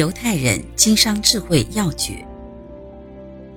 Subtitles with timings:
[0.00, 2.24] 犹太人经商智慧要诀：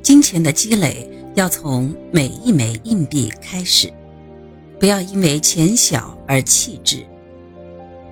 [0.02, 3.90] 金钱的积累要从每一枚硬币开始，
[4.78, 7.02] 不要因为钱小而弃之。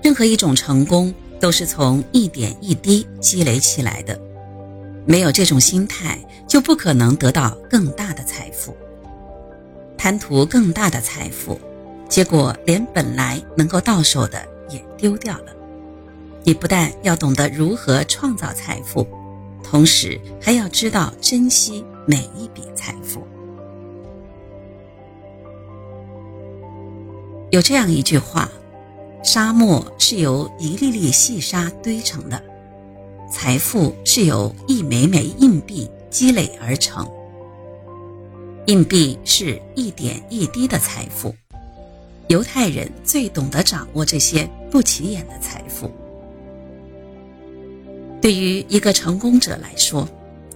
[0.01, 4.17] 任何一种成功都是从一点一滴积累起来的，
[5.05, 6.17] 没有这种心态，
[6.47, 8.73] 就不可能得到更大的财富。
[9.97, 11.59] 贪图更大的财富，
[12.07, 15.47] 结果连本来能够到手的也丢掉了。
[16.43, 19.07] 你不但要懂得如何创造财富，
[19.63, 23.21] 同时还要知道珍惜每一笔财富。
[27.51, 28.49] 有这样一句话
[29.23, 32.41] ：“沙漠是由一粒粒细沙堆成的，
[33.31, 37.07] 财富是由一枚枚硬币积累而成。
[38.65, 41.35] 硬币是一点一滴的财富，
[42.29, 45.91] 犹太人最懂得掌握这些不起眼的财富。”
[48.21, 50.07] 对于一个成功者来说，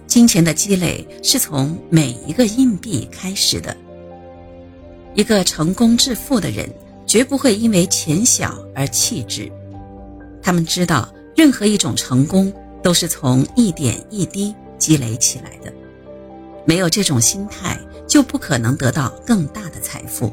[0.06, 3.76] 金钱的积累是从每一个硬币开始的。
[5.14, 6.70] 一个成功致富的人
[7.06, 9.50] 绝不会因为钱小而弃之，
[10.40, 15.72] 他们知道任何一种成功都是从一点一滴积累起来的。
[16.64, 20.32] 没有这种心态，就不可能得到更大的财富。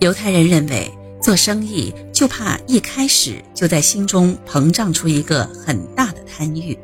[0.00, 0.90] 犹太人认为。
[1.20, 6.76] 做生意就怕一开始就在心中膨胀出一个很大的贪欲，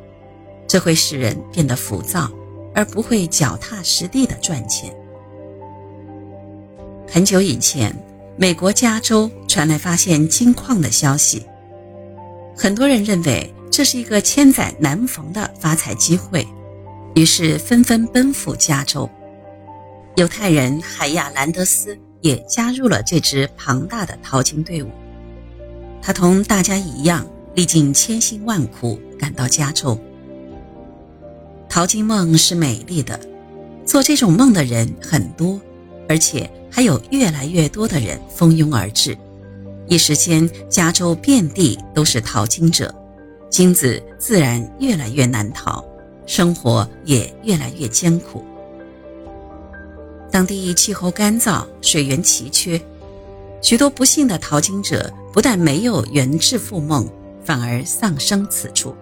[0.68, 2.30] 这会使人变得浮躁，
[2.74, 4.94] 而不会脚踏实地的赚钱。
[7.08, 7.96] 很久以前，
[8.36, 11.42] 美国加州传来发现金矿的消息，
[12.54, 16.46] 很多人认为这是一个千载难逢的发财机会，
[17.14, 19.08] 于是纷纷奔赴加州。
[20.16, 21.98] 犹太人海亚兰德斯。
[22.26, 24.90] 也加入了这支庞大的淘金队伍。
[26.02, 27.24] 他同大家一样，
[27.54, 29.96] 历尽千辛万苦赶到加州。
[31.68, 33.20] 淘金梦是美丽的，
[33.84, 35.60] 做这种梦的人很多，
[36.08, 39.16] 而且还有越来越多的人蜂拥而至。
[39.86, 42.92] 一时间，加州遍地都是淘金者，
[43.48, 45.84] 金子自然越来越难淘，
[46.26, 48.44] 生活也越来越艰苦。
[50.36, 52.78] 当地气候干燥，水源奇缺，
[53.62, 57.08] 许多不幸的淘金者不但没有圆致富梦，
[57.42, 58.94] 反而丧生此处。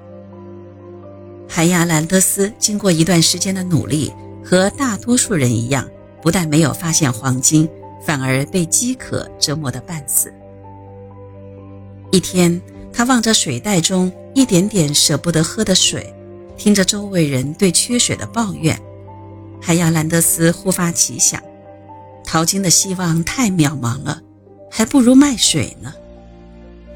[1.48, 4.12] 海亚兰德斯经过一段时间的努力，
[4.44, 5.84] 和大多数人一样，
[6.22, 7.68] 不但没有发现黄金，
[8.06, 10.32] 反而被饥渴折磨得半死。
[12.12, 12.62] 一天，
[12.92, 16.14] 他望着水袋中一点点舍不得喝的水，
[16.56, 18.80] 听着周围人对缺水的抱怨。
[19.66, 21.42] 海亚兰德斯忽发奇想，
[22.22, 24.20] 淘金的希望太渺茫了，
[24.70, 25.90] 还不如卖水呢。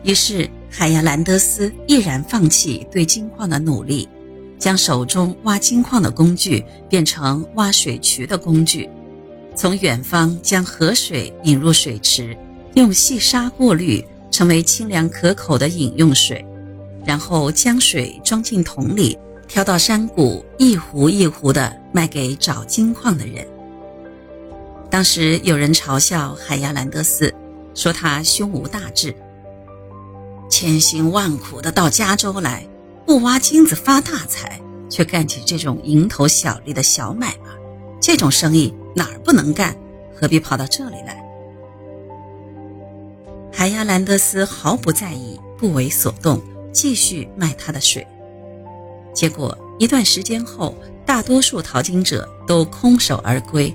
[0.02, 4.06] 于是，海亚兰德斯毅然放弃对金矿的努力，
[4.58, 8.86] 将手中挖金矿的工具变成挖水渠的工具，
[9.56, 12.36] 从远方将河水引入水池，
[12.74, 16.44] 用细沙过滤，成为清凉可口的饮用水，
[17.06, 19.18] 然后将水装进桶里。
[19.48, 23.46] 挑到山谷，一壶一壶的卖给找金矿的人。
[24.90, 27.34] 当时有人嘲笑海亚兰德斯，
[27.74, 29.14] 说他胸无大志，
[30.48, 32.66] 千辛万苦的到加州来，
[33.04, 37.50] 不挖金子发大财，却干起这种蝇头小利的小买卖，
[38.00, 39.76] 这种生意哪儿不能干？
[40.18, 41.22] 何必跑到这里来？
[43.52, 46.40] 海亚兰德斯毫不在意，不为所动，
[46.72, 48.06] 继续卖他的水。
[49.12, 50.74] 结果一段时间后，
[51.08, 53.74] 大多数淘金者都空手而归，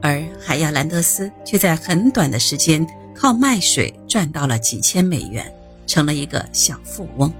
[0.00, 5.52] 而海亚兰德斯却在很短的时间靠卖水赚到了几千美元，
[5.88, 7.34] 成了一个小富翁。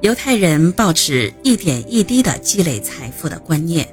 [0.00, 3.86] 犹太人抱持一点一滴的积累财富的观念，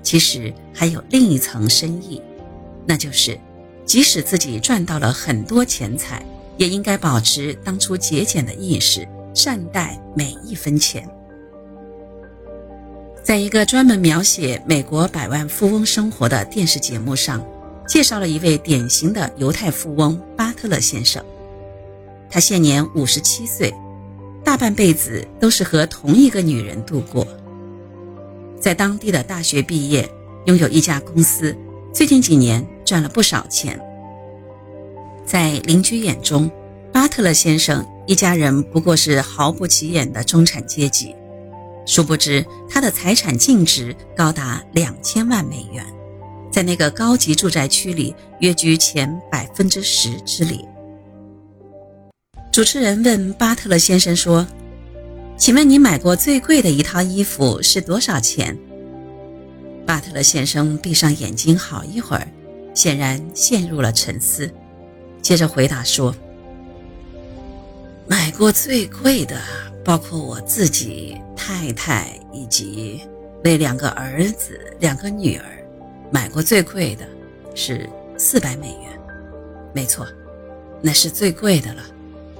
[0.00, 2.22] 其实还有另一层深意，
[2.86, 3.36] 那就是，
[3.84, 6.24] 即使自己赚到了很多钱财，
[6.56, 9.04] 也应该保持当初节俭的意识。
[9.34, 11.04] 善待每一分钱。
[13.30, 17.40] 在一个专门描写美国百万富翁生活的电视节目上，
[17.86, 21.24] 介绍了一位典型的犹太富翁巴特勒先生。
[22.28, 23.72] 他现年五十七岁，
[24.42, 27.24] 大半辈子都是和同一个女人度过。
[28.58, 30.10] 在当地的大学毕业，
[30.46, 31.56] 拥有一家公司，
[31.94, 33.80] 最近几年赚了不少钱。
[35.24, 36.50] 在邻居眼中，
[36.92, 37.86] 巴特勒先生。
[38.08, 41.14] 一家人不过是毫不起眼的中产阶级，
[41.86, 45.84] 殊不知他的财产净值高达两千万美元，
[46.50, 50.58] 在那个高级住宅区里约居前百分之十之列。
[52.52, 54.46] 主持人问巴特勒先生说
[55.38, 58.56] ：“请问你买过最贵的一套衣服是多少钱？”
[59.86, 62.28] 巴特勒先生闭上眼睛好一会儿，
[62.74, 64.48] 显然陷入了沉思，
[65.22, 66.14] 接着回答说
[68.06, 69.40] ：“买过最贵的，
[69.84, 73.00] 包括我自己、太太以及
[73.44, 75.44] 为两个儿子、两个女儿，
[76.10, 77.06] 买过最贵的
[77.54, 78.90] 是四百美元。
[79.72, 80.06] 没错，
[80.80, 81.82] 那是最贵的了，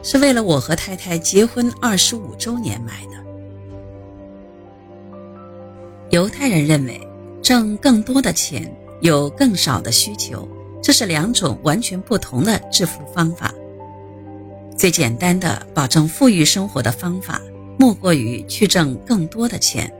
[0.02, 3.12] 是为了我和太太结婚二十五周年买的。”
[6.10, 7.00] 犹太人认为。
[7.42, 8.70] 挣更多的钱，
[9.00, 10.46] 有更少的需求，
[10.82, 13.52] 这是两种完全不同的致富方法。
[14.80, 17.38] 最简单的保证富裕生活的方法，
[17.78, 19.92] 莫过于去挣更多的钱。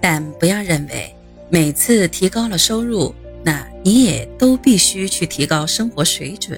[0.00, 1.12] 但不要认为
[1.50, 3.12] 每次提高了收入，
[3.42, 6.56] 那你也都必须去提高生活水准，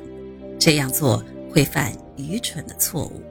[0.58, 3.22] 这样做会犯愚蠢的错误。